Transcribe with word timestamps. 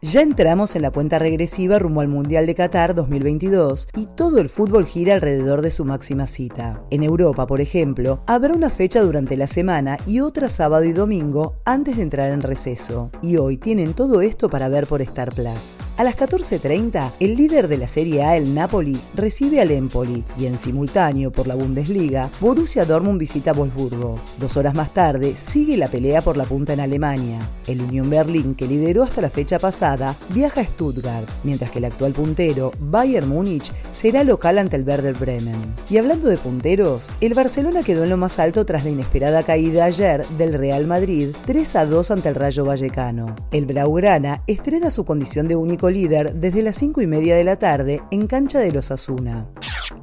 Ya 0.00 0.22
entramos 0.22 0.76
en 0.76 0.82
la 0.82 0.92
cuenta 0.92 1.18
regresiva 1.18 1.80
rumbo 1.80 2.02
al 2.02 2.06
Mundial 2.06 2.46
de 2.46 2.54
Qatar 2.54 2.94
2022 2.94 3.88
y 3.96 4.06
todo 4.06 4.38
el 4.38 4.48
fútbol 4.48 4.86
gira 4.86 5.14
alrededor 5.14 5.60
de 5.60 5.72
su 5.72 5.84
máxima 5.84 6.28
cita. 6.28 6.84
En 6.92 7.02
Europa, 7.02 7.48
por 7.48 7.60
ejemplo, 7.60 8.22
habrá 8.28 8.54
una 8.54 8.70
fecha 8.70 9.00
durante 9.00 9.36
la 9.36 9.48
semana 9.48 9.98
y 10.06 10.20
otra 10.20 10.50
sábado 10.50 10.84
y 10.84 10.92
domingo 10.92 11.56
antes 11.64 11.96
de 11.96 12.04
entrar 12.04 12.30
en 12.30 12.42
receso. 12.42 13.10
Y 13.22 13.38
hoy 13.38 13.56
tienen 13.56 13.92
todo 13.92 14.22
esto 14.22 14.48
para 14.48 14.68
ver 14.68 14.86
por 14.86 15.02
Star 15.02 15.34
Plus. 15.34 15.78
A 15.96 16.04
las 16.04 16.16
14.30, 16.16 17.14
el 17.18 17.34
líder 17.34 17.66
de 17.66 17.78
la 17.78 17.88
Serie 17.88 18.22
A, 18.22 18.36
el 18.36 18.54
Napoli, 18.54 19.00
recibe 19.16 19.60
al 19.60 19.72
Empoli 19.72 20.24
y 20.38 20.46
en 20.46 20.60
simultáneo 20.60 21.32
por 21.32 21.48
la 21.48 21.56
Bundesliga, 21.56 22.30
Borussia 22.38 22.84
Dortmund 22.84 23.18
visita 23.18 23.52
Wolfsburgo. 23.52 24.14
Dos 24.38 24.56
horas 24.56 24.76
más 24.76 24.94
tarde, 24.94 25.34
sigue 25.34 25.76
la 25.76 25.88
pelea 25.88 26.22
por 26.22 26.36
la 26.36 26.44
punta 26.44 26.72
en 26.72 26.78
Alemania. 26.78 27.40
El 27.66 27.82
Unión 27.82 28.08
Berlín, 28.08 28.54
que 28.54 28.68
lideró 28.68 29.02
hasta 29.02 29.20
la 29.20 29.28
fecha 29.28 29.58
pasada, 29.58 29.87
viaja 30.30 30.60
a 30.60 30.64
Stuttgart, 30.64 31.28
mientras 31.44 31.70
que 31.70 31.78
el 31.78 31.86
actual 31.86 32.12
puntero, 32.12 32.72
Bayern 32.78 33.28
Múnich, 33.28 33.72
será 33.92 34.24
local 34.24 34.58
ante 34.58 34.76
el 34.76 34.86
Werder 34.86 35.14
Bremen. 35.14 35.74
Y 35.88 35.98
hablando 35.98 36.28
de 36.28 36.36
punteros, 36.36 37.10
el 37.20 37.34
Barcelona 37.34 37.82
quedó 37.82 38.04
en 38.04 38.10
lo 38.10 38.16
más 38.16 38.38
alto 38.38 38.66
tras 38.66 38.84
la 38.84 38.90
inesperada 38.90 39.42
caída 39.42 39.84
ayer 39.84 40.26
del 40.36 40.52
Real 40.52 40.86
Madrid 40.86 41.28
3 41.46 41.76
a 41.76 41.86
2 41.86 42.10
ante 42.10 42.28
el 42.28 42.34
Rayo 42.34 42.64
Vallecano. 42.64 43.34
El 43.50 43.66
Blaugrana 43.66 44.42
estrena 44.46 44.90
su 44.90 45.04
condición 45.04 45.48
de 45.48 45.56
único 45.56 45.90
líder 45.90 46.34
desde 46.34 46.62
las 46.62 46.76
5 46.76 47.00
y 47.02 47.06
media 47.06 47.36
de 47.36 47.44
la 47.44 47.56
tarde 47.56 48.02
en 48.10 48.26
cancha 48.26 48.58
de 48.58 48.72
los 48.72 48.90
Asuna. 48.90 49.46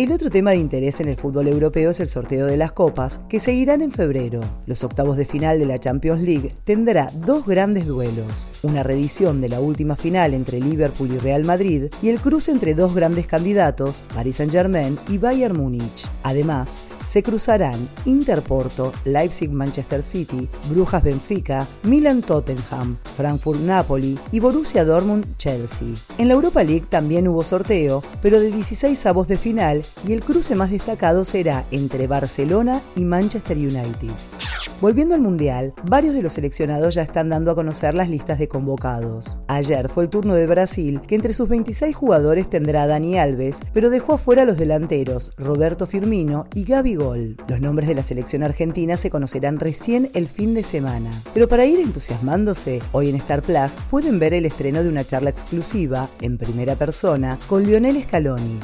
El 0.00 0.12
otro 0.12 0.30
tema 0.30 0.52
de 0.52 0.56
interés 0.56 0.98
en 1.00 1.10
el 1.10 1.18
fútbol 1.18 1.46
europeo 1.48 1.90
es 1.90 2.00
el 2.00 2.06
sorteo 2.06 2.46
de 2.46 2.56
las 2.56 2.72
copas, 2.72 3.20
que 3.28 3.38
seguirán 3.38 3.82
en 3.82 3.92
febrero. 3.92 4.40
Los 4.64 4.82
octavos 4.82 5.18
de 5.18 5.26
final 5.26 5.58
de 5.58 5.66
la 5.66 5.78
Champions 5.78 6.22
League 6.22 6.54
tendrá 6.64 7.10
dos 7.26 7.44
grandes 7.44 7.84
duelos, 7.84 8.50
una 8.62 8.82
reedición 8.82 9.42
de 9.42 9.50
la 9.50 9.60
última 9.60 9.96
final 9.96 10.32
entre 10.32 10.58
Liverpool 10.58 11.12
y 11.12 11.18
Real 11.18 11.44
Madrid 11.44 11.90
y 12.00 12.08
el 12.08 12.18
cruce 12.18 12.50
entre 12.50 12.72
dos 12.72 12.94
grandes 12.94 13.26
candidatos, 13.26 14.02
Paris 14.14 14.36
Saint-Germain 14.36 14.98
y 15.10 15.18
Bayern 15.18 15.58
Múnich. 15.58 16.06
Además, 16.22 16.82
se 17.04 17.22
cruzarán 17.22 17.88
Interporto, 18.04 18.92
Leipzig-Manchester 19.04 20.02
City, 20.02 20.48
Brujas-Benfica, 20.70 21.66
Milan-Tottenham, 21.82 22.96
Frankfurt-Napoli 23.16 24.18
y 24.32 24.40
Borussia 24.40 24.84
Dortmund-Chelsea. 24.84 25.88
En 26.18 26.28
la 26.28 26.34
Europa 26.34 26.62
League 26.62 26.86
también 26.88 27.28
hubo 27.28 27.44
sorteo, 27.44 28.02
pero 28.22 28.40
de 28.40 28.50
16 28.50 29.06
avos 29.06 29.28
de 29.28 29.36
final 29.36 29.84
y 30.06 30.12
el 30.12 30.22
cruce 30.22 30.54
más 30.54 30.70
destacado 30.70 31.24
será 31.24 31.64
entre 31.70 32.06
Barcelona 32.06 32.80
y 32.96 33.04
Manchester 33.04 33.56
United. 33.56 34.10
Volviendo 34.80 35.14
al 35.14 35.20
Mundial, 35.20 35.74
varios 35.84 36.14
de 36.14 36.22
los 36.22 36.32
seleccionados 36.32 36.94
ya 36.94 37.02
están 37.02 37.28
dando 37.28 37.50
a 37.50 37.54
conocer 37.54 37.92
las 37.92 38.08
listas 38.08 38.38
de 38.38 38.48
convocados. 38.48 39.38
Ayer 39.46 39.90
fue 39.90 40.04
el 40.04 40.10
turno 40.10 40.32
de 40.32 40.46
Brasil, 40.46 41.02
que 41.06 41.16
entre 41.16 41.34
sus 41.34 41.50
26 41.50 41.94
jugadores 41.94 42.48
tendrá 42.48 42.84
a 42.84 42.86
Dani 42.86 43.18
Alves, 43.18 43.60
pero 43.74 43.90
dejó 43.90 44.14
afuera 44.14 44.42
a 44.42 44.44
los 44.46 44.56
delanteros 44.56 45.32
Roberto 45.36 45.86
Firmino 45.86 46.46
y 46.54 46.64
Gaby 46.64 46.94
Gol. 46.94 47.36
Los 47.46 47.60
nombres 47.60 47.88
de 47.88 47.94
la 47.94 48.02
selección 48.02 48.42
argentina 48.42 48.96
se 48.96 49.10
conocerán 49.10 49.60
recién 49.60 50.10
el 50.14 50.28
fin 50.28 50.54
de 50.54 50.64
semana. 50.64 51.10
Pero 51.34 51.46
para 51.46 51.66
ir 51.66 51.78
entusiasmándose, 51.78 52.80
hoy 52.92 53.10
en 53.10 53.16
Star 53.16 53.42
Plus 53.42 53.76
pueden 53.90 54.18
ver 54.18 54.32
el 54.32 54.46
estreno 54.46 54.82
de 54.82 54.88
una 54.88 55.04
charla 55.04 55.28
exclusiva, 55.28 56.08
en 56.22 56.38
primera 56.38 56.74
persona, 56.74 57.38
con 57.48 57.64
Lionel 57.64 58.02
Scaloni. 58.02 58.58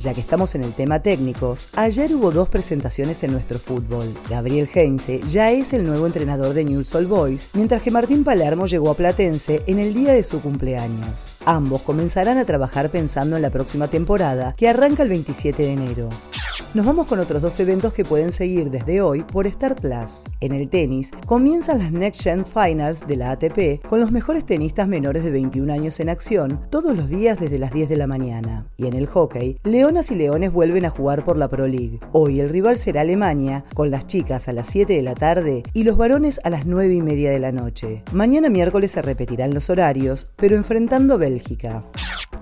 Ya 0.00 0.14
que 0.14 0.22
estamos 0.22 0.54
en 0.54 0.64
el 0.64 0.72
tema 0.72 1.00
técnicos, 1.00 1.66
ayer 1.76 2.14
hubo 2.14 2.30
dos 2.30 2.48
presentaciones 2.48 3.22
en 3.22 3.32
nuestro 3.32 3.58
fútbol. 3.58 4.06
Gabriel 4.30 4.66
Heinze 4.72 5.20
ya 5.28 5.50
es 5.50 5.74
el 5.74 5.86
nuevo 5.86 6.06
entrenador 6.06 6.54
de 6.54 6.64
News 6.64 6.94
All 6.94 7.04
Boys, 7.04 7.50
mientras 7.52 7.82
que 7.82 7.90
Martín 7.90 8.24
Palermo 8.24 8.64
llegó 8.64 8.88
a 8.88 8.94
Platense 8.94 9.62
en 9.66 9.78
el 9.78 9.92
día 9.92 10.14
de 10.14 10.22
su 10.22 10.40
cumpleaños. 10.40 11.34
Ambos 11.44 11.82
comenzarán 11.82 12.38
a 12.38 12.46
trabajar 12.46 12.88
pensando 12.88 13.36
en 13.36 13.42
la 13.42 13.50
próxima 13.50 13.88
temporada, 13.88 14.54
que 14.56 14.70
arranca 14.70 15.02
el 15.02 15.10
27 15.10 15.62
de 15.62 15.72
enero. 15.72 16.08
Nos 16.72 16.86
vamos 16.86 17.08
con 17.08 17.18
otros 17.18 17.42
dos 17.42 17.58
eventos 17.58 17.92
que 17.92 18.04
pueden 18.04 18.30
seguir 18.30 18.70
desde 18.70 19.00
hoy 19.00 19.24
por 19.24 19.48
Star 19.48 19.74
Plus. 19.74 20.22
En 20.40 20.52
el 20.52 20.68
tenis, 20.68 21.10
comienzan 21.26 21.80
las 21.80 21.90
Next 21.90 22.22
Gen 22.22 22.44
Finals 22.46 23.06
de 23.08 23.16
la 23.16 23.32
ATP 23.32 23.84
con 23.88 23.98
los 23.98 24.12
mejores 24.12 24.46
tenistas 24.46 24.86
menores 24.86 25.24
de 25.24 25.32
21 25.32 25.72
años 25.72 25.98
en 25.98 26.08
acción 26.08 26.60
todos 26.70 26.96
los 26.96 27.08
días 27.08 27.40
desde 27.40 27.58
las 27.58 27.72
10 27.72 27.88
de 27.88 27.96
la 27.96 28.06
mañana. 28.06 28.66
Y 28.76 28.86
en 28.86 28.94
el 28.94 29.06
hockey, 29.06 29.58
Leonas 29.64 30.12
y 30.12 30.14
Leones 30.14 30.52
vuelven 30.52 30.84
a 30.84 30.90
jugar 30.90 31.24
por 31.24 31.36
la 31.36 31.48
Pro 31.48 31.66
League. 31.66 31.98
Hoy 32.12 32.38
el 32.38 32.48
rival 32.48 32.76
será 32.76 33.00
Alemania, 33.00 33.64
con 33.74 33.90
las 33.90 34.06
chicas 34.06 34.46
a 34.46 34.52
las 34.52 34.68
7 34.68 34.92
de 34.94 35.02
la 35.02 35.14
tarde 35.14 35.64
y 35.74 35.82
los 35.82 35.96
varones 35.96 36.40
a 36.44 36.50
las 36.50 36.66
9 36.66 36.94
y 36.94 37.02
media 37.02 37.30
de 37.30 37.40
la 37.40 37.50
noche. 37.50 38.04
Mañana 38.12 38.48
miércoles 38.48 38.92
se 38.92 39.02
repetirán 39.02 39.54
los 39.54 39.70
horarios, 39.70 40.30
pero 40.36 40.54
enfrentando 40.54 41.14
a 41.14 41.16
Bélgica. 41.16 41.84